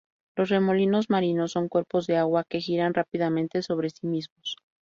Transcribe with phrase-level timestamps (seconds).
[0.35, 4.55] Los remolinos marinos son cuerpos de agua que giran rápidamente sobre sí mismos.